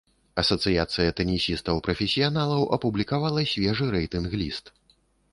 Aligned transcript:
Асацыяцыя 0.41 1.09
тэнісістаў-прафесіяналаў 1.19 2.61
апублікавала 2.77 3.43
свежы 3.51 3.91
рэйтынг 3.97 4.31
ліст. 4.43 4.65